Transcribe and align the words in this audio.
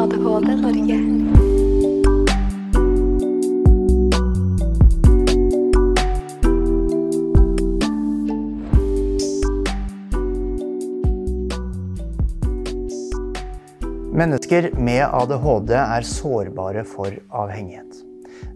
ADHD 0.00 0.54
Norge. 0.56 0.96
Mennesker 14.12 14.70
med 14.72 15.04
ADHD 15.04 15.74
er 15.76 16.00
sårbare 16.00 16.84
for 16.88 17.12
avhengighet. 17.28 17.84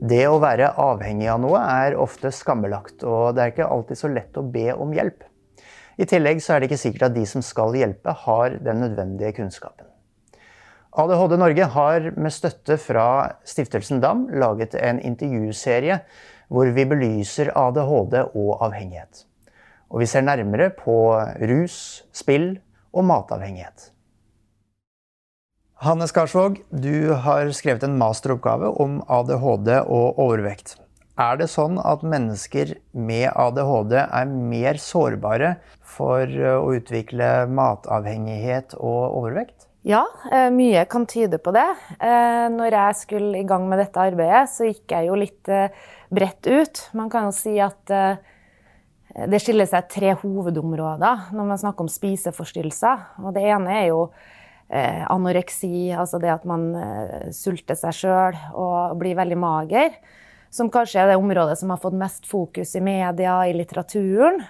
Det 0.00 0.24
å 0.24 0.40
være 0.40 0.72
avhengig 0.80 1.28
av 1.28 1.42
noe 1.44 1.60
er 1.60 1.98
ofte 2.00 2.32
skambelagt, 2.32 3.04
og 3.04 3.34
det 3.36 3.44
er 3.44 3.52
ikke 3.52 3.68
alltid 3.68 4.00
så 4.00 4.16
lett 4.16 4.40
å 4.40 4.48
be 4.48 4.70
om 4.72 4.96
hjelp. 4.96 5.28
I 6.00 6.08
tillegg 6.08 6.40
er 6.40 6.62
det 6.62 6.72
ikke 6.72 6.84
sikkert 6.88 7.10
at 7.10 7.18
de 7.20 7.28
som 7.28 7.44
skal 7.44 7.76
hjelpe, 7.76 8.16
har 8.24 8.56
den 8.64 8.80
nødvendige 8.88 9.36
kunnskapen. 9.42 9.92
ADHD 10.94 11.32
Norge 11.40 11.64
har 11.74 12.04
med 12.14 12.30
støtte 12.30 12.76
fra 12.78 13.04
Stiftelsen 13.42 13.98
DAM 13.98 14.28
laget 14.38 14.76
en 14.78 15.00
intervjuserie 15.02 15.96
hvor 16.54 16.70
vi 16.76 16.84
belyser 16.86 17.50
ADHD 17.58 18.14
og 18.22 18.62
avhengighet. 18.62 19.24
Og 19.90 20.04
vi 20.04 20.06
ser 20.06 20.22
nærmere 20.22 20.68
på 20.70 20.94
rus, 21.50 22.04
spill 22.14 22.60
og 22.94 23.08
matavhengighet. 23.10 23.90
Hanne 25.82 26.06
Skarsvåg, 26.06 26.62
du 26.70 27.10
har 27.26 27.50
skrevet 27.50 27.82
en 27.82 27.98
masteroppgave 27.98 28.70
om 28.78 29.00
ADHD 29.10 29.74
og 29.82 30.22
overvekt. 30.22 30.76
Er 31.18 31.42
det 31.42 31.50
sånn 31.50 31.82
at 31.82 32.06
mennesker 32.06 32.76
med 32.94 33.32
ADHD 33.34 33.98
er 33.98 34.30
mer 34.30 34.78
sårbare 34.78 35.56
for 35.82 36.22
å 36.54 36.70
utvikle 36.78 37.48
matavhengighet 37.50 38.78
og 38.78 39.18
overvekt? 39.24 39.63
Ja, 39.84 40.06
eh, 40.32 40.48
mye 40.48 40.86
kan 40.88 41.04
tyde 41.04 41.36
på 41.38 41.52
det. 41.52 41.66
Eh, 42.00 42.46
når 42.48 42.72
jeg 42.72 42.96
skulle 42.96 43.40
i 43.42 43.44
gang 43.44 43.66
med 43.68 43.82
dette 43.82 44.00
arbeidet, 44.00 44.48
så 44.48 44.70
gikk 44.70 44.94
jeg 44.94 45.10
jo 45.10 45.18
litt 45.20 45.50
eh, 45.52 45.74
bredt 46.08 46.48
ut. 46.48 46.80
Man 46.96 47.10
kan 47.12 47.28
jo 47.28 47.34
si 47.36 47.58
at 47.60 47.92
det 49.14 49.38
skiller 49.44 49.68
seg 49.68 49.90
tre 49.92 50.14
hovedområder 50.22 51.28
når 51.36 51.50
man 51.50 51.60
snakker 51.60 51.84
om 51.84 51.92
spiseforstyrrelser. 51.92 53.04
Og 53.20 53.36
det 53.36 53.44
ene 53.44 53.76
er 53.82 53.86
jo 53.90 54.08
anoreksi, 55.12 55.92
altså 55.92 56.18
det 56.18 56.32
at 56.32 56.46
man 56.48 56.64
sulter 57.36 57.76
seg 57.78 57.94
sjøl 57.94 58.38
og 58.56 58.96
blir 58.98 59.18
veldig 59.18 59.38
mager. 59.38 59.92
Som 60.50 60.70
kanskje 60.72 61.02
er 61.02 61.12
det 61.12 61.20
området 61.20 61.58
som 61.60 61.70
har 61.74 61.82
fått 61.82 61.98
mest 62.00 62.26
fokus 62.26 62.72
i 62.74 62.82
media, 62.82 63.36
i 63.46 63.54
litteraturen. 63.54 64.40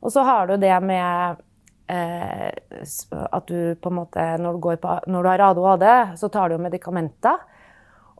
Og 0.00 0.14
så 0.14 0.24
har 0.28 0.48
du 0.48 0.56
det 0.62 0.76
med 0.86 1.42
at 1.90 3.48
du 3.48 3.74
på 3.76 3.90
en 3.90 3.96
måte 3.98 4.22
når 4.40 4.56
du, 4.56 4.68
på, 4.80 4.92
når 5.10 5.24
du 5.24 5.28
har 5.28 5.42
ADHD, 5.48 5.86
så 6.16 6.30
tar 6.32 6.48
du 6.48 6.56
jo 6.56 6.62
medikamenter. 6.62 7.42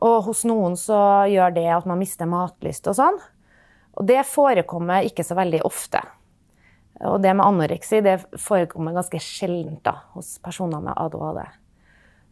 Og 0.03 0.19
hos 0.27 0.43
noen 0.45 0.75
så 0.79 1.25
gjør 1.31 1.55
det 1.55 1.69
at 1.71 1.87
man 1.89 2.01
mister 2.01 2.29
matlyst 2.29 2.89
og 2.91 2.97
sånn. 2.99 3.21
Og 3.93 4.05
det 4.09 4.23
forekommer 4.27 5.05
ikke 5.07 5.25
så 5.25 5.37
veldig 5.37 5.63
ofte. 5.67 6.01
Og 7.03 7.19
det 7.23 7.33
med 7.35 7.45
anoreksi 7.45 8.01
det 8.05 8.19
forekommer 8.41 8.95
ganske 8.95 9.19
sjeldent 9.21 9.89
hos 10.13 10.37
personer 10.43 10.83
med 10.83 10.97
ADHD. 10.97 11.43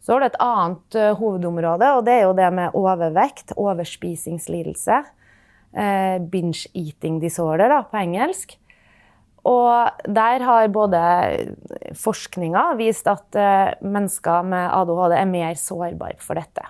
Så 0.02 0.14
har 0.14 0.22
du 0.22 0.26
et 0.26 0.40
annet 0.42 0.96
uh, 0.98 1.12
hovedområde, 1.18 1.88
og 1.94 2.06
det 2.06 2.14
er 2.16 2.24
jo 2.24 2.34
det 2.34 2.48
med 2.54 2.78
overvekt, 2.78 3.54
overspisingslidelse. 3.54 5.02
Uh, 5.72 6.16
binge 6.32 6.66
eating 6.74 7.20
disorder 7.22 7.70
da, 7.70 7.82
på 7.86 8.00
engelsk. 8.00 8.56
Og 9.48 10.04
der 10.06 10.44
har 10.46 10.68
både 10.70 11.00
forskninga 11.98 12.62
vist 12.78 13.08
at 13.10 13.34
uh, 13.34 13.72
mennesker 13.82 14.46
med 14.46 14.68
ADHD 14.70 15.16
er 15.18 15.30
mer 15.30 15.58
sårbare 15.58 16.18
for 16.22 16.38
dette. 16.38 16.62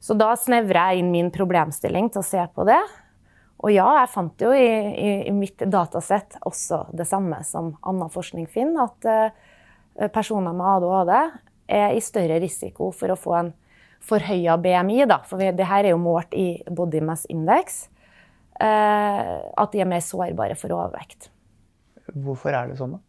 Så 0.00 0.16
da 0.16 0.32
snevrer 0.36 0.94
jeg 0.94 1.02
inn 1.02 1.12
min 1.12 1.32
problemstilling 1.32 2.10
til 2.12 2.22
å 2.22 2.26
se 2.26 2.44
på 2.56 2.64
det. 2.68 2.80
Og 3.64 3.72
ja, 3.72 3.86
jeg 4.00 4.12
fant 4.12 4.44
jo 4.44 4.52
i, 4.52 4.64
i, 4.64 5.10
i 5.28 5.32
mitt 5.32 5.60
datasett 5.72 6.38
også 6.44 6.86
det 6.96 7.06
samme 7.08 7.38
som 7.44 7.74
annen 7.84 8.12
forskning 8.12 8.48
finner, 8.52 8.88
at 8.88 9.08
uh, 9.08 10.08
personer 10.12 10.56
med 10.56 10.70
ADHD 10.78 11.14
er 11.74 11.96
i 11.96 12.02
større 12.04 12.40
risiko 12.40 12.90
for 12.96 13.12
å 13.12 13.20
få 13.20 13.36
en 13.42 13.52
forhøya 14.04 14.56
BMI. 14.60 15.02
Da, 15.08 15.20
for 15.28 15.40
det 15.40 15.68
her 15.68 15.84
er 15.84 15.92
jo 15.92 16.00
målt 16.00 16.32
i 16.36 16.48
body 16.64 17.04
mass 17.04 17.28
index. 17.32 17.86
Uh, 18.56 19.44
at 19.52 19.72
de 19.72 19.84
er 19.84 19.88
mer 19.90 20.04
sårbare 20.04 20.56
for 20.56 20.72
overvekt. 20.72 21.28
Hvorfor 22.14 22.54
er 22.54 22.70
det 22.70 22.78
sånn, 22.78 22.96
da? 22.96 23.02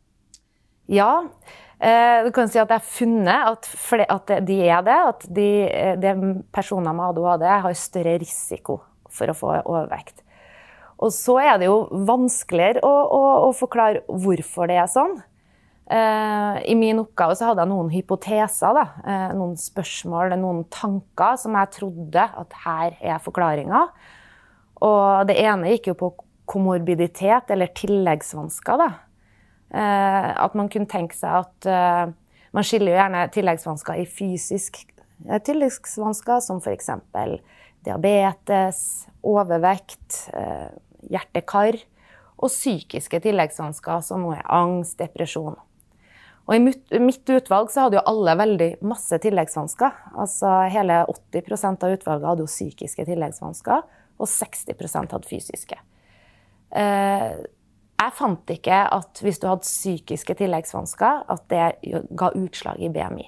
Ja, 0.91 1.11
uh, 1.25 2.19
du 2.25 2.29
kan 2.33 2.49
si 2.49 2.59
at 2.61 2.69
jeg 2.69 2.77
har 2.77 2.85
funnet 2.85 3.47
at, 3.49 3.69
at 4.05 4.35
de 4.45 4.59
er 4.65 4.83
det. 4.85 4.99
At 5.13 5.25
de, 5.29 5.49
de 6.01 6.13
personer 6.53 6.93
med 6.93 7.09
ADHD 7.11 7.47
har 7.65 7.79
større 7.79 8.17
risiko 8.21 8.79
for 9.09 9.31
å 9.31 9.37
få 9.37 9.53
overvekt. 9.63 10.21
Og 11.03 11.11
så 11.11 11.37
er 11.43 11.57
det 11.59 11.67
jo 11.67 11.79
vanskeligere 12.07 12.83
å, 12.85 12.91
å, 12.91 13.23
å 13.49 13.55
forklare 13.55 14.05
hvorfor 14.07 14.69
det 14.71 14.77
er 14.79 14.91
sånn. 14.91 15.17
Eh, 15.85 16.71
I 16.71 16.75
min 16.79 17.01
oppgave 17.03 17.35
så 17.37 17.49
hadde 17.49 17.65
jeg 17.65 17.71
noen 17.73 17.91
hypoteser. 17.93 18.79
Eh, 19.03 19.33
noen 19.37 19.57
spørsmål, 19.59 20.37
noen 20.39 20.63
tanker 20.73 21.35
som 21.41 21.57
jeg 21.59 21.73
trodde 21.75 22.23
at 22.25 22.59
her 22.63 22.95
er 23.01 23.23
forklaringa. 23.23 23.83
Og 24.85 25.27
det 25.29 25.37
ene 25.43 25.75
gikk 25.75 25.91
jo 25.91 25.99
på 25.99 26.13
komorbiditet, 26.55 27.51
eller 27.51 27.73
tilleggsvansker. 27.75 28.79
da. 28.81 28.91
Eh, 29.75 30.29
at 30.45 30.53
man 30.55 30.69
kunne 30.71 30.87
tenke 30.87 31.17
seg 31.17 31.41
at 31.41 31.67
eh, 31.67 32.13
Man 32.55 32.63
skiller 32.63 32.93
jo 32.93 32.99
gjerne 32.99 33.21
tilleggsvansker 33.35 33.97
i 33.99 34.05
fysisk 34.07 34.77
eh, 35.27 35.41
tilleggsvansker, 35.43 36.39
som 36.39 36.61
f.eks. 36.63 36.87
diabetes, 37.83 38.79
overvekt, 39.27 40.29
hjertekar, 41.11 41.75
og 42.39 42.47
psykiske 42.47 43.19
tilleggsvansker, 43.25 43.99
som 44.07 44.23
er 44.31 44.45
angst, 44.47 44.95
depresjon. 45.01 45.57
Og 46.45 46.55
I 46.55 47.01
mitt 47.01 47.33
utvalg 47.35 47.73
så 47.73 47.85
hadde 47.85 47.99
jo 47.99 48.05
alle 48.07 48.37
veldig 48.39 48.69
masse 48.87 49.19
tilleggsvansker. 49.19 49.99
Altså 50.15 50.53
Hele 50.71 51.01
80% 51.11 51.83
av 51.83 51.97
utvalget 51.97 52.29
hadde 52.31 52.45
jo 52.45 52.53
psykiske 52.53 53.07
tilleggsvansker, 53.11 53.83
og 54.15 54.31
60% 54.31 55.17
hadde 55.17 55.27
fysiske. 55.27 55.81
Eh, 56.73 57.35
jeg 57.95 58.13
fant 58.17 58.51
ikke 58.51 58.79
at 58.91 59.21
hvis 59.23 59.39
du 59.39 59.47
hadde 59.47 59.65
psykiske 59.65 60.35
tilleggsvansker, 60.41 61.25
at 61.31 61.45
det 61.51 61.93
ga 62.17 62.31
utslag 62.35 62.81
i 62.83 62.91
BMI. 62.91 63.27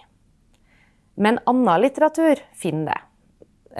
Men 1.23 1.39
annen 1.49 1.81
litteratur 1.81 2.41
finner 2.57 2.91
det. 2.91 2.99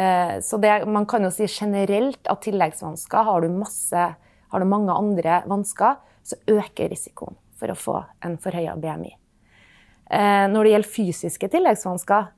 Eh, 0.02 0.36
så 0.46 0.60
det, 0.62 0.72
man 0.90 1.06
kan 1.10 1.26
jo 1.26 1.34
si 1.34 1.50
generelt 1.50 2.30
at 2.30 2.42
tilleggsvansker 2.46 3.28
har 3.28 3.44
du, 3.44 3.52
masse, 3.54 4.08
har 4.54 4.64
du 4.64 4.70
mange 4.70 4.96
andre 4.96 5.42
vansker, 5.50 6.00
så 6.28 6.40
øker 6.50 6.92
risikoen 6.92 7.38
for 7.58 7.74
å 7.74 7.78
få 7.78 8.00
en 8.26 8.38
forhøya 8.42 8.76
BMI. 8.80 9.14
Eh, 10.08 10.46
når 10.50 10.64
det 10.64 10.74
gjelder 10.74 10.96
fysiske 10.98 11.54
tilleggsvansker, 11.54 12.34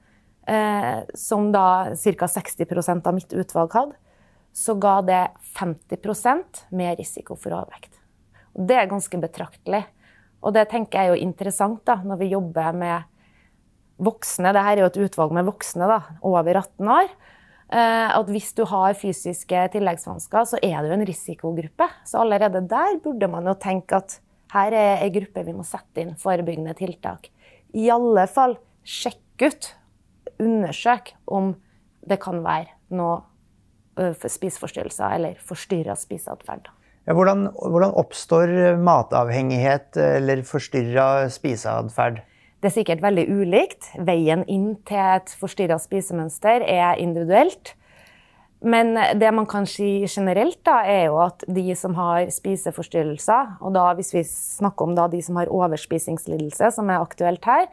som 1.14 1.52
da 1.54 1.94
ca. 1.94 2.26
60% 2.26 3.06
av 3.06 3.14
mitt 3.14 3.34
utvalg 3.38 3.76
hadde, 3.76 4.00
så 4.56 4.76
ga 4.82 5.00
det 5.06 5.22
50% 5.58 6.66
mer 6.76 6.98
risiko 7.00 7.38
for 7.40 7.56
overvekt. 7.56 7.94
Det 8.54 8.76
er 8.76 8.92
ganske 8.92 9.22
betraktelig. 9.22 9.84
Og 10.44 10.56
det 10.56 10.70
tenker 10.72 11.00
jeg 11.00 11.10
er 11.10 11.16
jo 11.16 11.28
interessant 11.28 11.82
da, 11.88 12.00
når 12.04 12.22
vi 12.22 12.32
jobber 12.34 12.76
med 12.76 13.08
voksne. 14.00 14.54
Dette 14.56 14.72
er 14.72 14.82
jo 14.82 14.88
et 14.90 15.02
utvalg 15.06 15.36
med 15.36 15.48
voksne 15.48 15.90
da, 15.90 16.00
over 16.26 16.62
18 16.62 16.94
år. 16.96 17.12
Eh, 17.70 18.10
at 18.16 18.32
hvis 18.32 18.50
du 18.58 18.64
har 18.70 18.98
fysiske 18.98 19.66
tilleggsvansker, 19.76 20.48
så 20.54 20.62
er 20.64 20.82
du 20.82 20.94
en 20.96 21.06
risikogruppe. 21.06 21.90
Så 22.08 22.24
allerede 22.24 22.64
der 22.72 22.98
burde 23.04 23.30
man 23.30 23.48
jo 23.52 23.56
tenke 23.60 24.00
at 24.00 24.20
her 24.56 24.74
er 24.74 25.04
ei 25.04 25.12
gruppe 25.14 25.44
vi 25.46 25.54
må 25.54 25.66
sette 25.68 26.02
inn 26.02 26.16
forebyggende 26.18 26.74
tiltak. 26.80 27.30
I 27.78 27.92
alle 27.94 28.26
fall 28.32 28.58
sjekk 28.88 29.46
ut, 29.46 29.74
undersøk 30.42 31.14
om 31.30 31.54
det 32.10 32.18
kan 32.24 32.40
være 32.42 32.74
noe 32.96 33.20
spiseforstyrrelser 33.98 35.16
eller 35.18 35.40
forstyrra 35.46 35.96
spiseatferd. 36.00 36.70
Ja, 37.08 37.16
hvordan, 37.18 37.48
hvordan 37.56 37.96
oppstår 37.98 38.52
matavhengighet 38.78 39.98
eller 39.98 40.44
forstyrra 40.46 41.30
spiseatferd? 41.34 42.22
Det 42.60 42.68
er 42.70 42.76
sikkert 42.76 43.04
veldig 43.04 43.26
ulikt. 43.32 43.88
Veien 44.04 44.44
inn 44.52 44.74
til 44.88 45.00
et 45.00 45.32
forstyrra 45.40 45.80
spisemønster 45.80 46.66
er 46.68 47.00
individuelt. 47.00 47.74
Men 48.60 48.92
det 49.16 49.30
man 49.32 49.48
kan 49.48 49.64
si 49.70 50.04
generelt, 50.04 50.60
da, 50.68 50.82
er 50.84 51.06
jo 51.08 51.22
at 51.24 51.46
de 51.48 51.64
som 51.80 51.94
har 51.96 52.28
spiseforstyrrelser, 52.36 53.56
og 53.64 53.72
da 53.78 53.86
hvis 53.96 54.12
vi 54.12 54.26
snakker 54.28 54.90
om 54.90 54.98
de 55.00 55.22
som 55.24 55.40
har 55.40 55.52
overspisingslidelse, 55.56 56.74
som 56.76 56.92
er 56.92 57.00
aktuelt 57.00 57.48
her, 57.48 57.70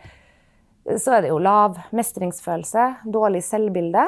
så 0.87 1.17
er 1.17 1.25
det 1.25 1.33
jo 1.33 1.43
lav 1.43 1.81
mestringsfølelse, 1.91 2.87
dårlig 3.11 3.43
selvbilde. 3.43 4.07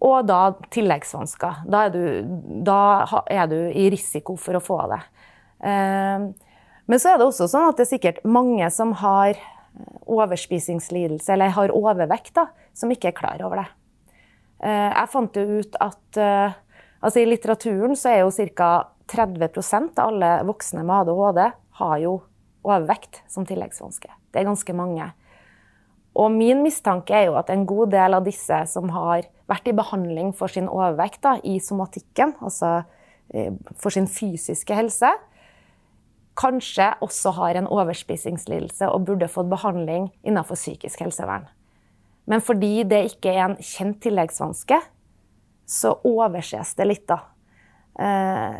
Og 0.00 0.24
da 0.28 0.54
tilleggsvansker. 0.72 1.64
Da 1.68 1.86
er 1.86 1.94
du, 1.94 2.04
da 2.64 2.82
er 3.28 3.50
du 3.50 3.58
i 3.68 3.90
risiko 3.92 4.36
for 4.40 4.56
å 4.56 4.64
få 4.64 4.78
det. 4.92 5.00
Uh, 5.60 6.30
men 6.90 6.98
så 6.98 7.12
er 7.12 7.20
det 7.20 7.26
også 7.28 7.46
sånn 7.50 7.68
at 7.68 7.78
det 7.78 7.84
er 7.84 7.92
sikkert 7.92 8.22
mange 8.24 8.66
som 8.74 8.96
har 8.98 9.38
overspisingslidelse, 10.10 11.32
eller 11.32 11.52
har 11.54 11.74
overvekt, 11.76 12.32
da, 12.34 12.48
som 12.74 12.90
ikke 12.90 13.12
er 13.12 13.16
klar 13.16 13.44
over 13.46 13.62
det. 13.62 13.68
Eh, 14.60 14.88
jeg 14.90 15.10
fant 15.12 15.38
jo 15.38 15.60
ut 15.60 15.78
at 15.80 16.18
eh, 16.20 16.56
altså 17.00 17.22
I 17.22 17.28
litteraturen 17.28 17.96
så 17.96 18.12
er 18.12 18.24
jo 18.24 18.48
ca. 18.56 18.72
30% 19.10 19.96
av 19.98 20.12
alle 20.12 20.34
voksne 20.46 20.84
med 20.86 21.00
ADHD 21.02 21.40
har 21.80 21.94
jo 21.98 22.12
overvekt 22.62 23.24
som 23.26 23.46
tilleggsvanske. 23.46 24.10
Det 24.30 24.38
er 24.38 24.46
ganske 24.46 24.74
mange. 24.78 25.08
Og 26.18 26.32
min 26.34 26.62
mistanke 26.64 27.14
er 27.14 27.28
jo 27.28 27.36
at 27.38 27.50
en 27.52 27.66
god 27.68 27.92
del 27.94 28.16
av 28.16 28.24
disse 28.26 28.56
som 28.72 28.90
har 28.94 29.28
vært 29.50 29.68
i 29.70 29.76
behandling 29.76 30.32
for 30.36 30.50
sin 30.50 30.68
overvekt 30.70 31.22
da, 31.26 31.36
i 31.46 31.58
somatikken, 31.62 32.34
altså 32.42 32.80
eh, 33.34 33.54
for 33.78 33.94
sin 33.94 34.08
fysiske 34.10 34.74
helse, 34.74 35.10
kanskje 36.40 36.88
også 37.04 37.34
har 37.36 37.58
en 37.58 37.68
overspisingslidelse 37.70 38.88
og 38.90 39.06
burde 39.08 39.28
fått 39.30 39.50
behandling 39.50 40.08
innenfor 40.26 40.58
psykisk 40.58 41.02
helsevern. 41.04 41.46
Men 42.30 42.42
fordi 42.44 42.84
det 42.88 43.04
ikke 43.10 43.32
er 43.34 43.44
en 43.48 43.58
kjent 43.58 43.98
tilleggsvanske, 44.04 44.78
så 45.70 45.94
overses 46.06 46.74
det 46.78 46.86
litt, 46.86 47.06
da. 47.10 47.20
Eh, 48.00 48.58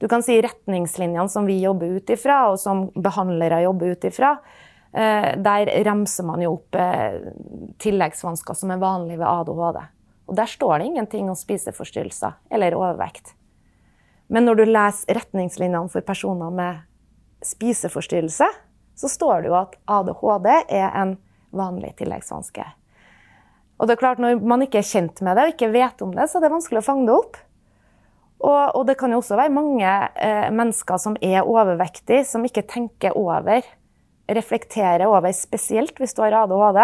du 0.00 0.08
kan 0.08 0.24
si 0.24 0.36
retningslinjene 0.44 1.28
som 1.32 1.48
vi 1.48 1.58
jobber 1.62 1.96
ut 1.96 2.12
ifra, 2.12 2.42
og 2.52 2.60
som 2.60 2.86
behandlere 2.92 3.62
jobber 3.64 3.96
ut 3.96 4.08
ifra, 4.08 4.36
der 4.92 5.70
remser 5.84 6.24
man 6.24 6.42
jo 6.44 6.54
opp 6.56 6.76
eh, 6.80 7.18
tilleggsvansker 7.82 8.56
som 8.56 8.72
er 8.72 8.82
vanlige 8.82 9.20
ved 9.20 9.26
ADHD. 9.28 9.80
Og 10.26 10.38
der 10.38 10.50
står 10.50 10.78
det 10.78 10.90
ingenting 10.90 11.30
om 11.30 11.38
spiseforstyrrelser 11.38 12.38
eller 12.50 12.76
overvekt. 12.78 13.34
Men 14.32 14.46
når 14.46 14.58
du 14.58 14.64
leser 14.66 15.18
retningslinjene 15.20 15.90
for 15.92 16.06
personer 16.06 16.50
med 16.50 16.82
spiseforstyrrelse, 17.46 18.48
så 18.96 19.10
står 19.12 19.44
det 19.44 19.52
jo 19.52 19.58
at 19.58 19.76
ADHD 19.98 20.48
er 20.50 20.88
en 20.88 21.16
vanlig 21.54 21.92
tilleggsvanske. 22.00 22.64
Og 23.76 23.88
det 23.88 23.96
er 23.96 24.00
klart, 24.00 24.18
Når 24.18 24.40
man 24.40 24.62
ikke 24.64 24.80
er 24.80 24.88
kjent 24.88 25.20
med 25.20 25.36
det 25.36 25.44
og 25.44 25.52
ikke 25.52 25.72
vet 25.72 26.02
om 26.02 26.14
det, 26.14 26.30
så 26.30 26.38
er 26.38 26.46
det 26.46 26.54
vanskelig 26.54 26.80
å 26.80 26.86
fange 26.86 27.06
det 27.06 27.16
opp. 27.16 27.36
Og, 28.40 28.76
og 28.76 28.86
det 28.88 28.96
kan 29.00 29.12
jo 29.12 29.20
også 29.20 29.36
være 29.36 29.52
mange 29.52 29.90
eh, 30.16 30.48
mennesker 30.52 31.00
som 31.00 31.16
er 31.24 31.44
overvektige, 31.44 32.24
som 32.24 32.44
ikke 32.44 32.66
tenker 32.68 33.16
over, 33.16 33.64
reflekterer 34.28 35.06
over, 35.06 35.32
spesielt 35.36 35.98
hvis 36.00 36.16
du 36.16 36.22
har 36.24 36.34
ADHD, 36.42 36.80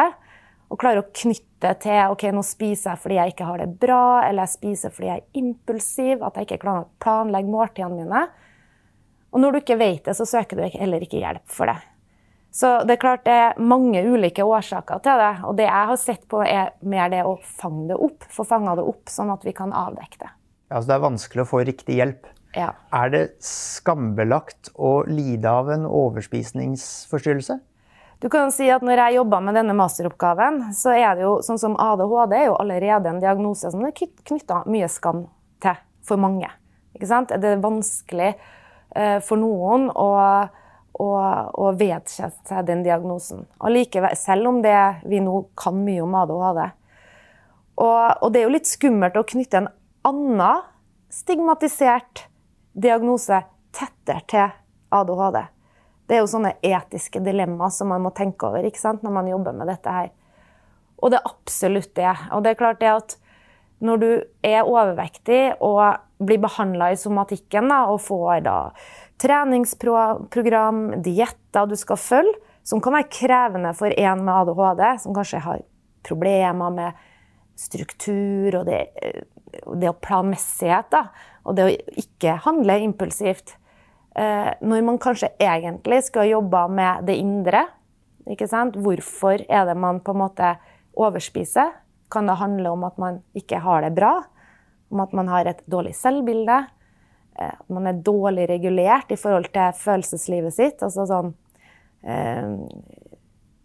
og 0.73 0.81
klarer 0.81 1.03
å 1.03 1.11
knytte 1.13 1.75
til 1.83 2.15
ok, 2.15 2.27
nå 2.33 2.43
spiser 2.47 2.95
jeg 2.95 3.03
fordi 3.03 3.19
jeg 3.19 3.35
ikke 3.35 3.49
har 3.49 3.61
det 3.61 3.71
bra, 3.83 4.05
eller 4.25 4.47
jeg 4.47 4.55
spiser 4.55 4.95
fordi 4.95 5.11
jeg 5.11 5.21
er 5.21 5.41
impulsiv, 5.43 6.25
at 6.25 6.39
jeg 6.39 6.49
ikke 6.49 6.63
klarer 6.65 6.87
å 6.87 6.93
planlegge 7.03 7.53
måltidene 7.53 7.99
mine. 7.99 8.27
Og 9.33 9.41
når 9.41 9.53
du 9.53 9.63
ikke 9.63 9.81
vet 9.81 10.05
det, 10.09 10.17
så 10.17 10.29
søker 10.29 10.59
du 10.59 10.79
heller 10.79 11.05
ikke 11.05 11.21
hjelp 11.21 11.45
for 11.53 11.69
det. 11.69 11.79
Så 12.53 12.69
det 12.85 12.99
er 12.99 13.01
klart 13.01 13.25
det 13.25 13.33
er 13.33 13.61
mange 13.65 14.03
ulike 14.05 14.45
årsaker 14.45 15.01
til 15.05 15.21
det. 15.23 15.33
Og 15.49 15.57
det 15.57 15.65
jeg 15.65 15.89
har 15.89 16.01
sett 16.01 16.27
på, 16.29 16.43
er 16.45 16.75
mer 16.85 17.09
det 17.13 17.23
å 17.25 17.39
fange 17.41 17.87
det 17.89 17.97
opp. 17.97 18.27
Få 18.29 18.45
fanga 18.45 18.75
det 18.77 18.85
opp, 18.85 19.09
sånn 19.09 19.33
at 19.33 19.45
vi 19.47 19.55
kan 19.57 19.73
avdekke 19.73 20.21
det. 20.21 20.29
Ja, 20.69 20.77
altså 20.77 20.91
det 20.91 20.97
er 20.99 21.07
vanskelig 21.07 21.45
å 21.45 21.49
få 21.49 21.63
riktig 21.69 21.97
hjelp. 21.97 22.29
Ja. 22.57 22.73
Er 22.93 23.13
det 23.13 23.23
skambelagt 23.45 24.73
å 24.75 25.03
lide 25.09 25.51
av 25.51 25.71
en 25.73 25.87
overspisningsforstyrrelse? 25.89 27.59
Du 28.23 28.29
kan 28.31 28.53
si 28.55 28.69
at 28.71 28.85
når 28.87 29.01
jeg 29.01 29.19
jobba 29.19 29.41
med 29.43 29.57
denne 29.59 29.75
masteroppgaven, 29.75 30.69
så 30.79 30.93
er 30.95 31.17
det 31.19 31.25
jo 31.25 31.39
sånn 31.43 31.59
som 31.59 31.79
ADHD 31.81 32.37
er 32.39 32.49
jo 32.51 32.59
allerede 32.61 33.11
en 33.11 33.23
diagnose 33.23 33.73
som 33.73 33.83
er 33.87 33.97
knytta 33.97 34.63
mye 34.71 34.91
skam 34.93 35.25
til 35.65 35.81
for 36.07 36.21
mange. 36.23 36.51
Ikke 36.95 37.09
sant? 37.09 37.33
Det 37.35 37.57
er 37.57 37.65
vanskelig 37.65 38.35
Eh, 38.93 39.19
for 39.25 39.41
noen 39.41 39.89
å, 39.89 40.09
å, 41.01 41.09
å 41.09 41.71
vedkjenne 41.79 42.49
seg 42.49 42.67
den 42.69 42.83
diagnosen. 42.85 43.47
Allikevel, 43.65 44.17
selv 44.21 44.51
om 44.51 44.61
det, 44.65 44.79
vi 45.09 45.23
nå 45.25 45.39
kan 45.59 45.79
mye 45.85 46.03
om 46.05 46.17
ADHD. 46.21 46.67
Og, 47.81 48.03
og 48.21 48.29
det 48.33 48.43
er 48.43 48.47
jo 48.47 48.57
litt 48.57 48.69
skummelt 48.69 49.17
å 49.17 49.25
knytte 49.25 49.63
en 49.63 49.71
annen 50.09 50.69
stigmatisert 51.13 52.27
diagnose 52.73 53.43
tettere 53.73 54.25
til 54.29 54.53
ADHD. 54.93 55.39
Det 56.09 56.17
er 56.17 56.23
jo 56.23 56.31
sånne 56.31 56.55
etiske 56.67 57.23
dilemmaer 57.25 57.73
som 57.73 57.93
man 57.93 58.03
må 58.05 58.13
tenke 58.17 58.49
over 58.49 58.67
ikke 58.67 58.81
sant, 58.81 59.05
når 59.05 59.15
man 59.15 59.31
jobber 59.31 59.57
med 59.57 59.71
dette 59.71 59.93
her. 59.93 60.11
Og 61.03 61.13
det 61.13 61.19
er 61.19 61.31
absolutt 61.31 61.95
det. 61.99 62.15
Og 62.35 62.45
det 62.45 62.53
er 62.53 62.61
klart 62.61 62.81
det 62.83 62.91
at 62.93 63.17
når 63.83 64.03
du 64.03 64.11
er 64.47 64.63
overvektig 64.63 65.41
og 65.65 65.83
blir 66.23 66.39
behandla 66.43 66.93
i 66.93 66.99
somatikken 67.01 67.71
da, 67.73 67.81
og 67.91 68.03
får 68.05 68.45
da 68.47 68.57
treningsprogram, 69.23 70.83
dietter 71.03 71.67
du 71.71 71.75
skal 71.79 71.99
følge, 71.99 72.39
som 72.63 72.79
kan 72.83 72.95
være 72.95 73.11
krevende 73.11 73.73
for 73.75 73.91
en 73.91 74.23
med 74.23 74.35
ADHD, 74.37 74.85
som 75.03 75.15
kanskje 75.17 75.43
har 75.43 75.65
problemer 76.07 76.71
med 76.75 77.01
struktur 77.59 78.61
og 78.61 78.67
det, 78.71 78.85
det 79.79 79.91
å 79.91 79.99
planmessighet, 79.99 80.91
da, 80.93 81.07
og 81.45 81.59
det 81.59 81.67
å 81.67 81.75
ikke 82.01 82.39
handle 82.47 82.79
impulsivt. 82.85 83.57
Eh, 84.17 84.51
når 84.61 84.83
man 84.87 85.01
kanskje 85.03 85.33
egentlig 85.41 86.03
skulle 86.09 86.33
jobba 86.35 86.67
med 86.69 87.07
det 87.09 87.17
indre. 87.21 87.67
Ikke 88.31 88.47
sant? 88.47 88.77
Hvorfor 88.79 89.43
er 89.49 89.67
det 89.67 89.77
man 89.81 90.03
på 90.05 90.13
en 90.15 90.23
måte 90.23 90.55
overspiser? 90.93 91.73
kan 92.13 92.27
det 92.27 92.33
handle 92.33 92.71
om 92.71 92.85
at 92.85 92.99
man 93.01 93.21
ikke 93.37 93.63
har 93.65 93.83
det 93.83 93.95
bra, 93.97 94.13
om 94.93 95.01
at 95.01 95.13
man 95.17 95.31
har 95.33 95.49
et 95.49 95.63
dårlig 95.71 95.95
selvbilde, 95.97 96.59
eh, 97.39 97.55
at 97.55 97.73
man 97.73 97.89
er 97.89 98.03
dårlig 98.05 98.49
regulert 98.51 99.13
i 99.13 99.21
forhold 99.21 99.49
til 99.55 99.79
følelseslivet 99.81 100.57
sitt. 100.57 100.85
Altså 100.85 101.09
sånn 101.09 101.33
eh, 102.05 102.59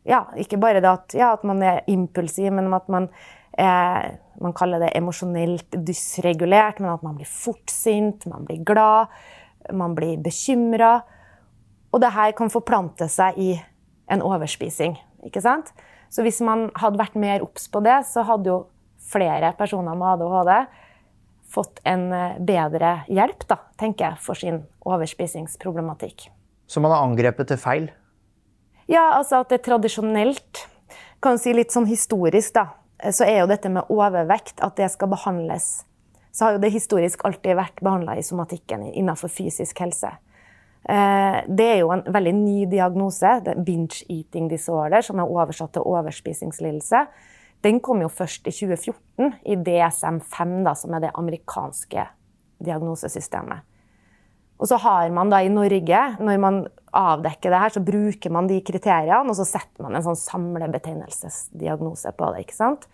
Ja, 0.07 0.21
ikke 0.39 0.59
bare 0.61 0.79
det 0.79 0.87
at, 0.87 1.15
ja, 1.19 1.33
at 1.35 1.43
man 1.43 1.59
er 1.67 1.81
impulsiv, 1.91 2.53
men 2.55 2.71
at 2.71 2.87
man 2.87 3.09
er 3.57 4.17
Man 4.37 4.53
kaller 4.53 4.77
det 4.77 4.91
emosjonelt 4.93 5.73
dysregulert, 5.81 6.77
men 6.77 6.91
at 6.91 7.01
man 7.01 7.15
blir 7.17 7.25
fort 7.25 7.71
sint, 7.73 8.27
man 8.29 8.43
blir 8.45 8.59
glad, 8.61 9.09
man 9.73 9.95
blir 9.97 10.19
bekymra. 10.21 10.99
Og 11.89 12.03
det 12.03 12.11
her 12.13 12.35
kan 12.37 12.51
forplante 12.53 13.07
seg 13.09 13.39
i 13.41 13.55
en 14.13 14.21
overspising, 14.21 14.93
ikke 15.25 15.41
sant? 15.41 15.73
Så 16.13 16.21
hvis 16.21 16.37
man 16.45 16.67
hadde 16.77 17.01
vært 17.01 17.17
mer 17.17 17.41
obs 17.41 17.65
på 17.65 17.81
det, 17.81 17.97
så 18.05 18.21
hadde 18.29 18.51
jo 18.51 18.59
flere 19.09 19.55
personer 19.57 19.97
med 19.97 20.21
ADHD 20.21 20.53
fått 21.49 21.81
en 21.87 22.09
eh, 22.13 22.39
bedre 22.43 22.93
hjelp, 23.09 23.45
da, 23.49 23.61
tenker 23.79 24.11
jeg, 24.11 24.21
for 24.23 24.39
sin 24.39 24.61
overspisingsproblematikk. 24.87 26.27
Så 26.67 26.83
man 26.83 26.93
har 26.93 27.05
angrepet 27.07 27.49
til 27.51 27.61
feil? 27.61 27.87
Ja, 28.87 29.13
altså 29.17 29.41
at 29.43 29.51
det 29.51 29.63
tradisjonelt, 29.67 30.67
kan 31.23 31.39
si 31.41 31.53
litt 31.55 31.73
sånn 31.73 31.87
historisk, 31.89 32.53
da, 32.55 32.67
så 32.97 33.27
er 33.27 33.41
jo 33.41 33.49
dette 33.49 33.69
med 33.69 33.91
overvekt, 33.93 34.57
at 34.65 34.77
det 34.79 34.89
skal 34.93 35.11
behandles 35.11 35.83
Så 36.31 36.45
har 36.45 36.55
jo 36.55 36.61
det 36.61 36.73
historisk 36.73 37.23
alltid 37.25 37.57
vært 37.57 37.81
behandla 37.81 38.17
i 38.17 38.23
somatikken 38.25 38.83
innenfor 38.91 39.31
fysisk 39.33 39.79
helse. 39.81 40.11
Eh, 40.85 41.37
det 41.49 41.65
er 41.65 41.79
jo 41.81 41.89
en 41.95 42.03
veldig 42.05 42.33
ny 42.37 42.57
diagnose, 42.69 43.31
binge 43.65 44.05
eating 44.05 44.45
disorder, 44.51 45.01
som 45.01 45.17
er 45.17 45.31
oversatt 45.33 45.73
til 45.73 45.87
overspisingslidelse. 45.87 47.01
Den 47.65 47.81
kom 47.81 48.03
jo 48.03 48.11
først 48.13 48.45
i 48.45 48.53
2014 48.53 49.33
i 49.49 49.57
DSM-5, 49.65 50.53
som 50.77 50.93
er 50.93 51.07
det 51.07 51.15
amerikanske 51.17 52.05
diagnosesystemet. 52.63 53.65
Og 54.57 54.69
så 54.69 54.77
har 54.81 55.09
man 55.13 55.29
da 55.33 55.41
i 55.41 55.51
Norge, 55.53 56.03
når 56.21 56.37
man 56.41 56.63
avdekker 56.97 57.53
det 57.53 57.59
her, 57.61 57.73
så 57.73 57.83
bruker 57.85 58.33
man 58.33 58.49
de 58.49 58.59
kriteriene, 58.65 59.29
og 59.29 59.37
så 59.37 59.45
setter 59.47 59.85
man 59.85 59.97
en 59.97 60.05
sånn 60.05 60.19
samlebetegnelsesdiagnose 60.19 62.13
på 62.17 62.31
det. 62.33 62.45
ikke 62.45 62.57
sant? 62.57 62.87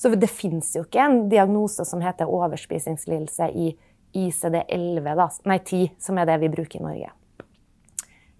Så 0.00 0.10
det 0.18 0.30
fins 0.32 0.72
jo 0.74 0.84
ikke 0.84 1.02
en 1.04 1.28
diagnose 1.30 1.84
som 1.86 2.02
heter 2.02 2.30
overspisingslidelse 2.30 3.50
i 3.52 3.74
ICD-11, 4.14 5.12
da, 5.18 5.28
nei 5.50 5.60
10, 5.60 5.94
som 6.02 6.18
er 6.18 6.28
det 6.30 6.40
vi 6.42 6.50
bruker 6.52 6.80
i 6.80 6.84
Norge. 6.84 7.12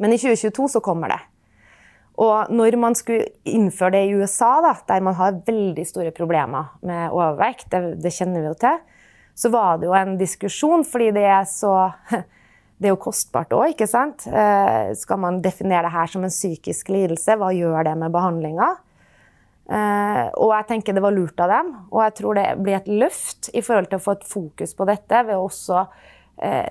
Men 0.02 0.14
i 0.14 0.18
2022 0.18 0.68
så 0.74 0.82
kommer 0.82 1.14
det. 1.14 1.20
Og 2.22 2.50
når 2.54 2.76
man 2.78 2.94
skulle 2.94 3.26
innføre 3.48 3.96
det 3.96 4.02
i 4.06 4.14
USA, 4.14 4.56
da, 4.62 4.74
der 4.86 5.02
man 5.02 5.16
har 5.18 5.40
veldig 5.46 5.86
store 5.86 6.12
problemer 6.14 6.76
med 6.86 7.14
overvekt, 7.14 7.66
det, 7.72 7.96
det, 8.02 8.14
kjenner 8.14 8.44
vi 8.44 8.52
jo 8.52 8.58
til, 8.62 8.78
så 9.34 9.50
var 9.50 9.80
det 9.80 9.88
jo 9.88 9.96
en 9.98 10.14
diskusjon, 10.18 10.84
fordi 10.86 11.10
det 11.16 11.24
er 11.26 11.42
så 11.50 11.74
Det 12.78 12.88
er 12.88 12.94
jo 12.94 13.00
kostbart 13.00 13.52
òg, 13.54 13.70
ikke 13.72 13.86
sant? 13.88 14.26
Eh, 14.26 14.94
skal 14.98 15.20
man 15.22 15.38
definere 15.44 15.86
det 15.86 15.94
her 15.94 16.10
som 16.10 16.24
en 16.26 16.32
psykisk 16.32 16.90
lidelse? 16.90 17.36
Hva 17.38 17.52
gjør 17.54 17.86
det 17.86 17.94
med 18.00 18.14
behandlinga? 18.14 18.72
Eh, 19.64 20.24
og 20.34 20.50
jeg 20.52 20.66
tenker 20.68 20.96
det 20.96 21.04
var 21.04 21.14
lurt 21.14 21.38
av 21.40 21.52
dem, 21.52 21.70
og 21.88 22.02
jeg 22.04 22.16
tror 22.18 22.36
det 22.36 22.48
blir 22.60 22.76
et 22.80 22.90
løft 22.90 23.48
i 23.54 23.62
forhold 23.64 23.88
til 23.92 24.00
å 24.00 24.04
få 24.04 24.18
et 24.18 24.26
fokus 24.28 24.74
på 24.76 24.88
dette 24.90 25.22
ved 25.28 25.38
å 25.38 25.46
også 25.46 25.86
Eh, 26.34 26.66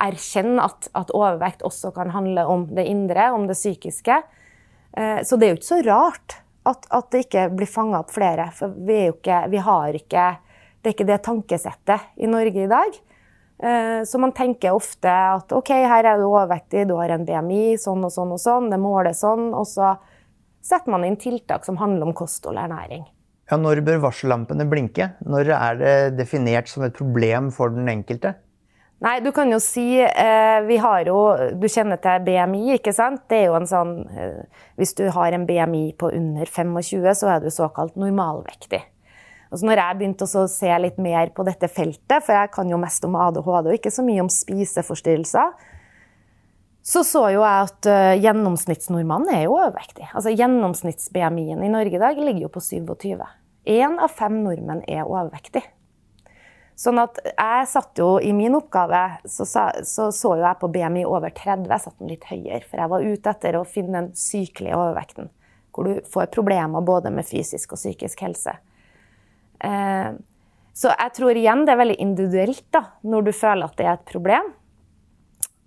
erkjenne 0.00 0.62
at, 0.64 0.86
at, 0.96 1.10
overvekt 1.12 1.60
også 1.60 1.90
kan 1.92 2.08
handle 2.14 2.46
om 2.48 2.62
det 2.72 2.86
indre, 2.88 3.26
om 3.36 3.44
det 3.44 3.58
psykiske. 3.58 4.16
Så 4.92 5.36
det 5.36 5.46
er 5.46 5.50
jo 5.52 5.56
ikke 5.58 5.66
så 5.66 5.78
rart 5.86 6.34
at, 6.68 6.86
at 6.92 7.06
det 7.12 7.22
ikke 7.26 7.46
blir 7.52 7.68
fanga 7.68 8.00
opp 8.02 8.10
flere. 8.12 8.50
For 8.56 8.72
vi, 8.72 8.98
ikke, 9.12 9.38
vi, 9.52 9.60
har 9.64 9.96
ikke 9.96 10.24
Det 10.82 10.90
er 10.90 10.96
ikke 10.96 11.06
det 11.08 11.20
tankesettet 11.24 12.08
i 12.16 12.28
Norge 12.28 12.64
i 12.64 12.68
dag. 12.68 12.96
Eh, 13.62 14.02
så 14.04 14.18
man 14.18 14.32
tenker 14.34 14.74
ofte 14.74 15.10
at 15.10 15.52
OK, 15.54 15.70
her 15.70 16.06
er 16.10 16.18
du 16.18 16.26
overvektig, 16.26 16.88
du 16.90 16.96
har 16.98 17.12
en 17.14 17.26
BMI 17.26 17.76
sånn 17.78 18.02
og 18.02 18.10
sånn 18.10 18.34
og 18.34 18.40
sånn, 18.42 18.70
det 18.72 18.80
måler 18.82 19.14
sånn, 19.14 19.52
og 19.54 19.68
så 19.70 19.94
setter 20.62 20.90
man 20.90 21.06
inn 21.06 21.18
tiltak 21.20 21.66
som 21.66 21.78
handler 21.78 22.08
om 22.08 22.16
kosthold 22.16 22.58
og 22.58 22.64
ernæring. 22.64 23.04
Ja, 23.50 23.58
Når 23.60 23.82
bør 23.86 24.00
varsellampene 24.08 24.66
blinke? 24.66 25.12
Når 25.26 25.52
er 25.54 25.78
det 25.78 25.94
definert 26.18 26.70
som 26.70 26.86
et 26.86 26.96
problem 26.96 27.50
for 27.54 27.70
den 27.74 27.90
enkelte? 27.90 28.34
Nei, 29.02 29.16
du 29.22 29.32
kan 29.34 29.50
jo 29.50 29.58
si 29.58 29.98
eh, 29.98 30.60
Vi 30.62 30.76
har 30.78 31.08
jo 31.10 31.16
Du 31.58 31.66
kjenner 31.66 31.98
til 31.98 32.22
BMI, 32.22 32.76
ikke 32.76 32.92
sant? 32.94 33.24
Det 33.30 33.40
er 33.40 33.48
jo 33.50 33.56
en 33.58 33.66
sånn 33.66 33.96
eh, 34.14 34.44
Hvis 34.78 34.94
du 34.98 35.08
har 35.10 35.34
en 35.34 35.46
BMI 35.48 35.88
på 35.98 36.12
under 36.14 36.46
25, 36.46 37.10
så 37.18 37.32
er 37.34 37.42
du 37.42 37.50
såkalt 37.50 37.98
normalvektig. 37.98 38.78
Altså 39.52 39.68
når 39.68 39.82
jeg 39.82 39.98
begynte 39.98 40.24
å 40.24 40.46
se 40.48 40.76
litt 40.80 40.96
mer 41.02 41.28
på 41.36 41.44
dette 41.44 41.68
feltet, 41.68 42.24
for 42.24 42.32
jeg 42.32 42.50
kan 42.54 42.70
jo 42.72 42.80
mest 42.80 43.04
om 43.04 43.18
ADHD 43.20 43.68
og 43.68 43.76
ikke 43.76 43.92
så 43.92 44.04
mye 44.06 44.24
om 44.24 44.30
spiseforstyrrelser, 44.32 45.52
så 46.82 47.02
så 47.06 47.26
jo 47.30 47.44
jeg 47.44 47.66
at 47.68 47.86
uh, 47.86 48.14
gjennomsnittsnordmannen 48.18 49.36
er 49.36 49.44
jo 49.44 49.52
overvektig. 49.54 50.08
Altså 50.16 50.32
Gjennomsnitts-BMI-en 50.34 51.62
i 51.62 51.70
Norge 51.70 51.94
i 51.94 52.00
dag 52.02 52.18
ligger 52.18 52.48
jo 52.48 52.50
på 52.56 52.64
27. 52.64 53.20
Én 53.76 54.00
av 54.02 54.10
fem 54.16 54.40
nordmenn 54.42 54.82
er 54.90 55.04
overvektig. 55.04 55.62
Sånn 56.82 56.98
at 56.98 57.20
jeg 57.28 57.68
satt 57.70 58.00
jo 58.00 58.16
i 58.24 58.32
min 58.34 58.56
oppgave, 58.58 59.02
så 59.28 59.44
så, 59.46 59.68
så, 59.86 60.08
så 60.16 60.34
jo 60.34 60.42
jeg 60.42 60.58
på 60.58 60.72
BMI 60.72 61.04
over 61.06 61.30
30. 61.30 61.68
Jeg 61.68 61.84
satte 61.84 62.00
den 62.00 62.10
litt 62.10 62.26
høyere, 62.26 62.64
for 62.64 62.80
jeg 62.80 62.92
var 62.96 63.06
ute 63.06 63.36
etter 63.36 63.60
å 63.60 63.68
finne 63.68 64.00
den 64.00 64.10
sykelige 64.18 64.80
overvekten. 64.80 65.30
Hvor 65.70 65.86
du 65.86 66.08
får 66.10 66.32
problemer 66.32 66.82
både 66.82 67.12
med 67.14 67.28
fysisk 67.28 67.76
og 67.76 67.84
psykisk 67.84 68.24
helse. 68.24 68.56
Eh, 69.62 70.10
så 70.72 70.90
jeg 70.92 71.14
tror 71.18 71.36
igjen 71.36 71.66
det 71.66 71.74
er 71.74 71.82
veldig 71.82 72.00
individuelt 72.00 72.66
da, 72.72 72.86
når 73.04 73.28
du 73.28 73.32
føler 73.36 73.68
at 73.68 73.78
det 73.78 73.86
er 73.86 73.96
et 73.98 74.08
problem. 74.08 74.48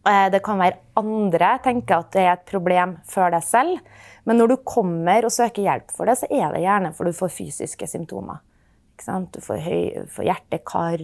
Eh, 0.06 0.28
det 0.34 0.42
kan 0.46 0.62
være 0.62 0.82
andre 1.02 1.52
tenker 1.66 2.02
at 2.02 2.12
det 2.14 2.26
er 2.26 2.34
et 2.36 2.50
problem 2.50 2.98
før 3.10 3.36
deg 3.36 3.46
selv. 3.46 3.96
Men 4.26 4.42
når 4.42 4.54
du 4.54 4.58
kommer 4.66 5.28
og 5.28 5.34
søker 5.34 5.66
hjelp 5.66 5.94
for 5.94 6.10
det, 6.10 6.18
så 6.22 6.30
er 6.30 6.54
det 6.54 6.66
gjerne 6.66 6.94
for 6.98 7.08
du 7.08 7.16
får 7.16 7.34
fysiske 7.34 7.90
symptomer. 7.90 8.42
Du 8.96 9.42
får, 9.44 9.60
høy, 9.60 10.06
får 10.10 10.28
hjertekar, 10.30 11.02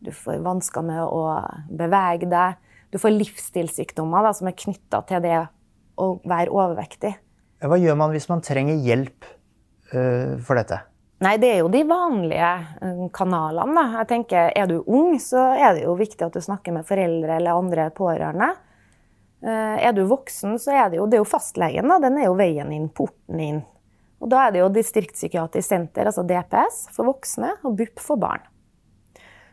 du 0.00 0.10
får 0.14 0.40
vansker 0.44 0.84
med 0.86 1.02
å 1.04 1.20
bevege 1.68 2.28
deg. 2.30 2.56
Du 2.94 2.98
får 3.02 3.12
livsstilssykdommer 3.12 4.24
da, 4.24 4.32
som 4.34 4.48
er 4.48 4.56
knytta 4.56 5.02
til 5.08 5.22
det 5.24 5.38
å 6.00 6.10
være 6.24 6.52
overvektig. 6.54 7.12
Hva 7.66 7.78
gjør 7.80 7.98
man 7.98 8.12
hvis 8.14 8.28
man 8.30 8.42
trenger 8.44 8.80
hjelp 8.84 9.26
uh, 9.92 10.36
for 10.44 10.58
dette? 10.58 10.80
Nei, 11.24 11.38
det 11.40 11.48
er 11.48 11.62
jo 11.62 11.68
de 11.72 11.80
vanlige 11.88 12.48
eh, 12.84 13.04
kanalene. 13.16 13.72
Da. 13.72 13.84
Jeg 14.02 14.08
tenker, 14.10 14.50
Er 14.52 14.66
du 14.68 14.82
ung, 14.84 15.14
så 15.22 15.48
er 15.56 15.78
det 15.78 15.86
jo 15.86 15.94
viktig 15.96 16.26
at 16.26 16.36
du 16.36 16.42
snakker 16.44 16.76
med 16.76 16.88
foreldre 16.88 17.38
eller 17.38 17.56
andre 17.56 17.86
pårørende. 17.96 18.50
Eh, 19.40 19.78
er 19.88 19.94
du 19.96 20.02
voksen, 20.10 20.58
så 20.60 20.74
er 20.76 20.90
det 20.92 21.00
jo, 21.00 21.06
det 21.08 21.16
er 21.16 21.24
jo 21.24 21.30
fastlegen. 21.30 21.88
Da. 21.88 21.98
Den 22.04 22.20
er 22.20 22.28
jo 22.28 22.36
veien 22.36 22.74
inn, 22.74 22.90
porten 22.92 23.40
inn. 23.40 23.62
Og 24.20 24.28
Da 24.32 24.46
er 24.46 24.52
det 24.52 24.60
jo 24.60 24.68
distriktspsykiatrisk 24.72 25.68
senter, 25.68 26.08
altså 26.08 26.24
DPS, 26.24 26.86
for 26.92 27.08
voksne 27.08 27.54
og 27.64 27.76
BUP 27.80 28.00
for 28.00 28.20
barn. 28.20 28.44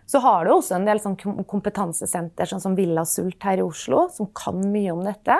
Så 0.07 0.19
har 0.23 0.43
du 0.43 0.51
også 0.53 0.75
en 0.75 0.87
del 0.87 0.99
sånn 0.99 1.15
kompetansesenter 1.47 2.47
sånn 2.47 2.61
som 2.63 2.75
Villa 2.75 3.05
Sult 3.07 3.43
her 3.43 3.61
i 3.61 3.65
Oslo, 3.65 4.09
som 4.11 4.27
kan 4.35 4.59
mye 4.71 4.91
om 4.91 5.03
dette. 5.03 5.37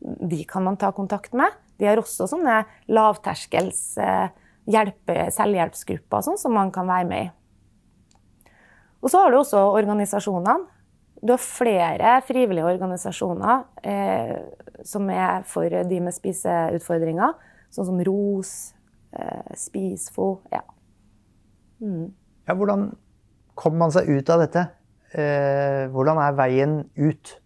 De 0.00 0.40
kan 0.48 0.64
man 0.64 0.78
ta 0.80 0.88
kontakt 0.96 1.36
med. 1.36 1.52
De 1.76 1.88
har 1.88 2.00
også 2.00 2.28
sånne 2.28 2.62
lavterskels 2.88 3.82
eh, 4.00 4.32
hjelpe, 4.70 5.16
selvhjelpsgrupper 5.34 6.24
sånn, 6.26 6.38
som 6.40 6.54
man 6.56 6.72
kan 6.74 6.88
være 6.90 7.08
med 7.10 7.28
i. 7.28 7.30
Og 9.00 9.12
så 9.12 9.22
har 9.22 9.32
du 9.32 9.40
også 9.40 9.62
organisasjonene. 9.72 10.58
Du 11.20 11.34
har 11.34 11.40
flere 11.42 12.16
frivillige 12.24 12.68
organisasjoner 12.68 13.62
eh, 13.84 14.36
som 14.88 15.08
er 15.12 15.44
for 15.48 15.68
de 15.68 16.00
med 16.00 16.16
spiseutfordringer, 16.16 17.34
sånn 17.72 17.88
som 17.90 18.00
ROS, 18.06 18.54
eh, 19.16 19.52
Spisfo. 19.56 20.30
Ja. 20.52 20.62
Mm. 21.80 22.10
ja. 22.48 22.56
Hvordan 22.56 22.90
kommer 23.54 23.84
man 23.84 23.94
seg 23.94 24.08
ut 24.08 24.32
av 24.32 24.44
dette? 24.44 24.66
Eh, 25.12 25.88
hvordan 25.92 26.20
er 26.22 26.36
veien 26.38 26.74
ut? 26.96 27.36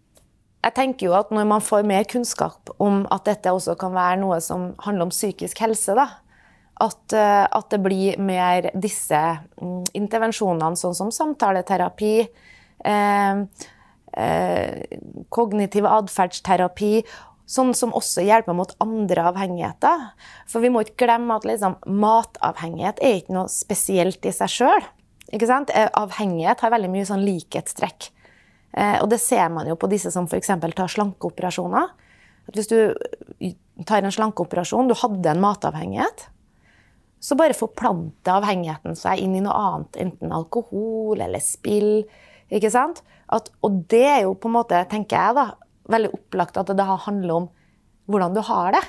Jeg 0.65 0.73
tenker 0.73 1.07
jo 1.07 1.13
at 1.17 1.31
Når 1.33 1.45
man 1.49 1.61
får 1.61 1.85
mer 1.85 2.05
kunnskap 2.09 2.71
om 2.81 3.03
at 3.13 3.25
dette 3.27 3.51
også 3.53 3.75
kan 3.77 3.93
være 3.93 4.19
noe 4.21 4.39
som 4.41 4.71
handler 4.85 5.07
om 5.07 5.13
psykisk 5.13 5.59
helse, 5.61 5.93
da, 5.97 6.07
at, 6.83 7.13
eh, 7.13 7.45
at, 7.45 7.69
det 7.71 7.79
blir 7.83 8.19
mer 8.19 8.69
disse 8.73 9.19
mm, 9.61 9.95
intervensjonene, 9.95 10.75
sånn 10.79 10.97
som 10.97 11.13
samtaleterapi, 11.13 12.15
eh, 12.91 13.45
eh, 14.17 14.97
kognitiv 15.31 15.87
atferdsterapi, 15.87 16.97
sånn 17.45 17.71
som 17.77 17.93
også 17.95 18.25
hjelper 18.25 18.57
mot 18.57 18.73
andre 18.83 19.29
avhengigheter. 19.29 20.09
For 20.49 20.63
vi 20.65 20.71
må 20.73 20.83
ikke 20.83 21.05
glemme 21.05 21.37
at 21.37 21.47
liksom, 21.47 21.77
matavhengighet 21.85 22.99
er 23.05 23.21
ikke 23.21 23.37
noe 23.37 23.51
spesielt 23.53 24.25
i 24.25 24.33
seg 24.35 24.51
sjøl. 24.51 24.91
Eh, 25.31 25.89
avhengighet 25.93 26.61
har 26.61 26.73
veldig 26.73 26.91
mye 26.91 27.07
sånn 27.07 27.25
likhetstrekk. 27.25 28.11
Eh, 28.75 28.97
og 28.99 29.09
det 29.13 29.21
ser 29.23 29.47
man 29.53 29.69
jo 29.69 29.77
på 29.79 29.89
disse 29.91 30.11
som 30.11 30.27
f.eks. 30.27 30.51
tar 30.75 30.91
slankeoperasjoner. 30.91 31.91
At 32.45 32.57
hvis 32.57 32.69
du 32.69 32.77
tar 33.87 34.03
en 34.03 34.13
slankeoperasjon, 34.13 34.89
du 34.89 34.97
hadde 34.99 35.31
en 35.31 35.41
matavhengighet, 35.41 36.27
så 37.25 37.37
bare 37.39 37.57
forplanter 37.57 38.37
avhengigheten 38.37 38.97
seg 38.99 39.23
inn 39.23 39.33
i 39.37 39.43
noe 39.43 39.55
annet, 39.57 39.97
enten 40.03 40.33
alkohol 40.35 41.23
eller 41.25 41.41
spill. 41.41 42.03
ikke 42.53 42.69
sant? 42.73 43.01
At, 43.33 43.49
og 43.65 43.85
det 43.89 44.03
er 44.05 44.19
jo 44.27 44.35
på 44.37 44.51
en 44.51 44.57
måte, 44.59 44.83
tenker 44.91 45.17
jeg, 45.17 45.37
da, 45.39 45.45
veldig 45.89 46.11
opplagt 46.13 46.59
at 46.61 46.69
det 46.69 46.85
handler 46.85 47.39
om 47.39 47.47
hvordan 48.11 48.35
du 48.35 48.41
har 48.45 48.75
det. 48.77 48.83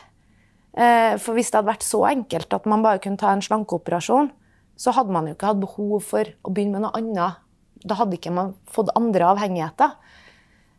Eh, 0.76 1.14
for 1.22 1.36
hvis 1.36 1.48
det 1.48 1.60
hadde 1.60 1.70
vært 1.70 1.86
så 1.86 2.02
enkelt 2.10 2.52
at 2.52 2.68
man 2.68 2.84
bare 2.84 3.00
kunne 3.00 3.20
ta 3.20 3.32
en 3.32 3.44
slankeoperasjon, 3.44 4.28
så 4.76 4.92
hadde 4.92 5.14
man 5.14 5.28
jo 5.28 5.32
ikke 5.32 5.54
hatt 5.54 5.62
behov 5.62 6.04
for 6.04 6.28
å 6.44 6.52
begynne 6.52 6.76
med 6.76 6.84
noe 6.84 7.00
annet. 7.00 7.40
Da 7.86 7.96
hadde 7.96 8.18
ikke 8.18 8.34
man 8.36 8.52
fått 8.68 8.92
andre 8.98 9.30
avhengigheter. 9.32 9.96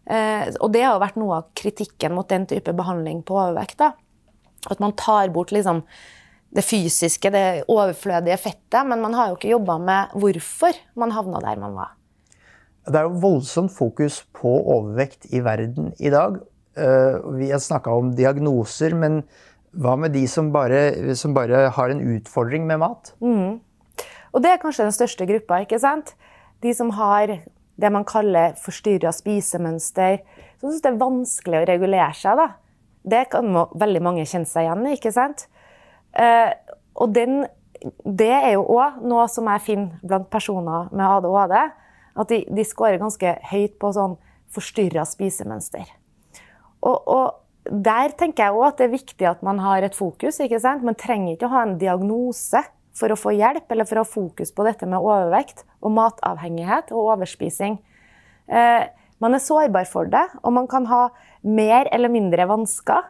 Eh, 0.05 0.53
og 0.61 0.69
det 0.75 0.85
har 0.85 0.93
jo 0.93 1.01
vært 1.01 1.17
noe 1.17 1.41
av 1.41 1.49
kritikken 1.57 2.13
mot 2.13 2.29
den 2.29 2.45
type 2.49 2.73
behandling 2.77 3.23
på 3.25 3.39
overvekt. 3.39 3.81
At 3.81 4.83
man 4.83 4.93
tar 4.99 5.33
bort 5.33 5.53
liksom 5.55 5.81
det 6.55 6.63
fysiske, 6.65 7.31
det 7.33 7.65
overflødige 7.67 8.37
fettet, 8.39 8.83
men 8.87 9.01
man 9.03 9.15
har 9.17 9.29
jo 9.29 9.37
ikke 9.37 9.51
jobba 9.51 9.77
med 9.83 10.13
hvorfor 10.21 10.77
man 10.95 11.13
havna 11.15 11.41
der 11.43 11.59
man 11.59 11.75
var. 11.75 11.93
Det 12.87 12.95
er 12.95 13.09
jo 13.09 13.19
voldsomt 13.19 13.73
fokus 13.75 14.21
på 14.35 14.53
overvekt 14.63 15.27
i 15.35 15.41
verden 15.43 15.91
i 15.99 16.11
dag. 16.13 16.39
Eh, 16.77 17.17
vi 17.35 17.51
har 17.51 17.59
snakka 17.59 17.91
om 17.91 18.13
diagnoser, 18.15 18.95
men 18.95 19.23
hva 19.75 19.97
med 19.99 20.15
de 20.15 20.23
som 20.31 20.53
bare, 20.53 21.15
som 21.19 21.35
bare 21.35 21.67
har 21.75 21.91
en 21.91 22.03
utfordring 22.15 22.65
med 22.67 22.79
mat? 22.79 23.11
Mm. 23.19 23.59
Og 24.31 24.43
det 24.43 24.53
er 24.53 24.61
kanskje 24.61 24.87
den 24.87 24.95
største 24.95 25.27
gruppa. 25.27 25.61
ikke 25.65 25.79
sant? 25.79 26.15
De 26.63 26.73
som 26.73 26.89
har 26.95 27.39
det 27.77 27.91
man 27.93 28.05
kaller 28.07 28.55
forstyrra 28.61 29.11
spisemønster. 29.13 30.21
Som 30.61 30.71
syns 30.71 30.81
det 30.85 30.91
er 30.93 31.01
vanskelig 31.01 31.61
å 31.61 31.67
regulere 31.69 32.13
seg. 32.17 32.39
da. 32.39 32.47
Det 33.03 33.27
kan 33.31 33.51
veldig 33.53 34.01
mange 34.03 34.25
kjenne 34.25 34.49
seg 34.49 34.65
igjen 34.65 34.87
i. 34.87 34.95
ikke 34.97 35.13
sant? 35.13 35.47
Eh, 36.17 36.53
og 36.97 37.13
den, 37.13 37.43
det 38.03 38.31
er 38.33 38.55
jo 38.55 38.65
òg 38.77 39.01
noe 39.05 39.27
som 39.31 39.50
jeg 39.51 39.65
finner 39.65 40.05
blant 40.05 40.29
personer 40.33 40.89
med 40.91 41.05
ADHD. 41.05 41.57
At 42.17 42.31
de, 42.33 42.41
de 42.50 42.65
scorer 42.65 42.97
ganske 43.01 43.36
høyt 43.51 43.77
på 43.81 43.91
sånn 43.93 44.17
forstyrra 44.53 45.03
spisemønster. 45.07 45.86
Og, 46.81 46.97
og, 46.97 47.27
der 47.67 48.13
tenker 48.15 48.45
jeg 48.45 48.55
òg 48.55 48.65
at 48.69 48.77
det 48.79 48.86
er 48.86 48.93
viktig 48.93 49.25
at 49.27 49.41
man 49.43 49.57
har 49.59 49.83
et 49.83 49.95
fokus. 49.97 50.39
ikke 50.39 50.59
sant? 50.63 50.86
Man 50.88 50.95
trenger 50.95 51.33
ikke 51.33 51.50
å 51.50 51.51
ha 51.51 51.63
en 51.65 51.75
diagnose 51.81 52.62
for 52.95 53.12
å 53.12 53.17
få 53.19 53.33
hjelp 53.36 53.67
eller 53.74 53.86
for 53.86 54.00
å 54.00 54.05
ha 54.05 54.09
fokus 54.09 54.53
på 54.55 54.63
dette 54.65 54.88
med 54.89 55.03
overvekt 55.03 55.65
og 55.83 55.91
matavhengighet 55.97 56.93
og 56.95 57.12
overspising. 57.12 57.75
Eh, 58.47 58.88
man 59.19 59.36
er 59.36 59.43
sårbar 59.43 59.89
for 59.89 60.07
det, 60.09 60.24
og 60.45 60.55
man 60.55 60.69
kan 60.71 60.88
ha 60.88 61.09
mer 61.43 61.89
eller 61.91 62.12
mindre 62.13 62.47
vansker. 62.50 63.09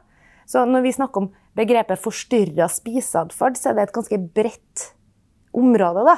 Så 0.49 0.63
når 0.65 0.85
vi 0.87 0.95
snakker 0.95 1.27
om 1.27 1.29
begrepet 1.57 2.01
forstyrra 2.01 2.69
spiseatferd, 2.71 3.57
så 3.57 3.71
er 3.71 3.77
det 3.77 3.87
et 3.87 3.95
ganske 3.97 4.19
bredt 4.37 4.87
område. 5.57 6.05
da. 6.05 6.17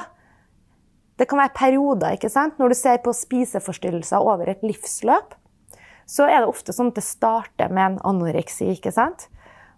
Det 1.18 1.28
kan 1.28 1.38
være 1.38 1.56
perioder. 1.56 2.16
ikke 2.16 2.30
sant? 2.32 2.58
Når 2.58 2.68
du 2.68 2.74
ser 2.74 2.98
på 3.04 3.12
spiseforstyrrelser 3.12 4.20
over 4.20 4.48
et 4.48 4.62
livsløp, 4.62 5.34
så 6.06 6.26
er 6.26 6.40
det 6.40 6.50
ofte 6.50 6.72
sånn 6.74 6.90
at 6.90 6.98
det 6.98 7.06
starter 7.06 7.72
med 7.72 7.92
en 7.92 7.98
anoreksi. 8.04 8.70
ikke 8.72 8.92
sant? 8.92 9.28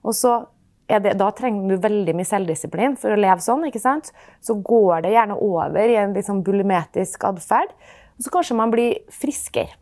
Og 0.03 0.15
så 0.15 0.47
det, 0.89 1.17
Da 1.17 1.31
trenger 1.31 1.69
du 1.69 1.81
veldig 1.81 2.15
mye 2.15 2.29
selvdisiplin 2.29 2.97
for 2.99 3.15
å 3.15 3.17
leve 3.17 3.41
sånn. 3.41 3.65
ikke 3.67 3.81
sant? 3.81 4.13
Så 4.41 4.55
går 4.63 5.03
det 5.03 5.15
gjerne 5.15 5.39
over 5.41 5.89
i 5.89 5.97
en 5.97 6.13
liksom 6.13 6.43
bulimetisk 6.43 7.25
atferd. 7.25 7.71
Og 8.19 8.27
så 8.27 8.31
kanskje 8.31 8.57
man 8.57 8.71
blir 8.71 8.99
friskere. 9.11 9.73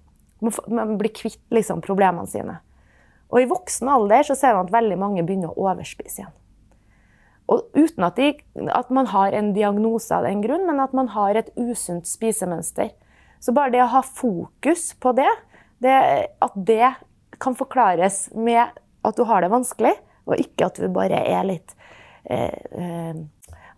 Man 0.68 0.96
blir 0.98 1.10
kvitt 1.12 1.40
liksom 1.50 1.82
problemene 1.82 2.28
sine. 2.28 2.60
Og 3.30 3.42
i 3.42 3.48
voksen 3.50 3.90
alder 3.90 4.26
så 4.26 4.36
ser 4.38 4.56
man 4.56 4.68
at 4.68 4.74
veldig 4.74 4.98
mange 5.00 5.24
begynner 5.26 5.52
å 5.52 5.68
overspise 5.70 6.22
igjen. 6.22 6.36
Og 7.50 7.66
uten 7.74 8.06
at, 8.06 8.18
de, 8.18 8.30
at, 8.70 8.90
man 8.94 9.08
har 9.10 9.34
en 9.34 9.50
diagnose 9.56 10.14
av 10.14 10.26
den 10.26 10.42
grunn, 10.44 10.68
men 10.68 10.78
at 10.82 10.92
man 10.94 11.10
har 11.16 11.38
et 11.38 11.50
usunt 11.58 12.06
spisemønster. 12.06 12.92
Så 13.42 13.54
bare 13.56 13.74
det 13.74 13.82
å 13.82 13.90
ha 13.90 14.04
fokus 14.06 14.92
på 15.02 15.14
det, 15.18 15.30
det, 15.82 15.96
at 16.38 16.54
det 16.54 16.92
kan 17.42 17.56
forklares 17.58 18.28
med 18.36 18.70
at 19.02 19.18
du 19.18 19.24
har 19.26 19.42
det 19.42 19.52
vanskelig, 19.52 19.96
Og 20.30 20.36
ikke 20.38 20.66
at 20.68 20.76
du 20.78 20.86
bare 20.92 21.16
er 21.26 21.46
litt 21.48 21.72
eh, 22.28 22.54
eh, 22.70 23.16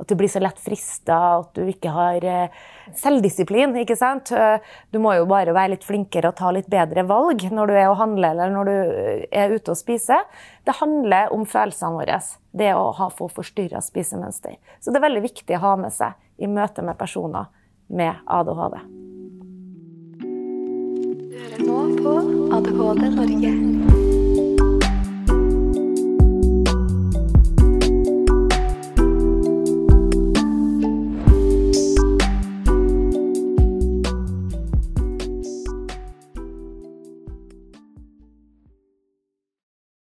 At 0.02 0.10
du 0.10 0.16
blir 0.18 0.28
så 0.28 0.40
lett 0.42 0.58
frista, 0.58 1.16
at 1.38 1.52
du 1.54 1.62
ikke 1.70 1.92
har 1.94 2.24
eh, 2.26 2.62
selvdisiplin. 2.98 3.76
ikke 3.84 3.94
sant? 3.96 4.32
Eh, 4.34 4.58
du 4.90 4.98
må 4.98 5.14
jo 5.14 5.28
bare 5.30 5.54
være 5.54 5.76
litt 5.76 5.86
flinkere 5.86 6.32
og 6.32 6.38
ta 6.40 6.50
litt 6.50 6.66
bedre 6.72 7.04
valg 7.06 7.44
når 7.54 7.70
du 7.70 7.76
er 7.76 7.86
og 7.92 8.00
handler 8.00 8.34
eller 8.34 8.50
når 8.50 8.70
du 8.70 8.74
eh, 8.74 9.22
er 9.30 9.54
ute 9.54 9.76
og 9.76 9.78
spiser. 9.78 10.26
Det 10.66 10.74
handler 10.80 11.30
om 11.34 11.46
følelsene 11.46 11.94
våre, 11.94 12.18
det 12.50 12.74
å 12.74 12.90
ha 12.98 13.10
få 13.14 13.30
forstyrra 13.30 13.82
spisemønster. 13.84 14.58
Så 14.82 14.90
det 14.90 14.98
er 14.98 15.06
veldig 15.06 15.24
viktig 15.30 15.58
å 15.60 15.64
ha 15.68 15.76
med 15.86 15.94
seg 15.94 16.18
i 16.42 16.50
møte 16.50 16.82
med 16.82 16.98
personer 16.98 17.46
med 17.86 18.26
ADHD. 18.26 18.78
Du 21.30 21.38
hører 21.38 21.66
nå 21.68 21.82
på 22.02 22.20
ADHD 22.58 23.10
Norge. 23.20 24.01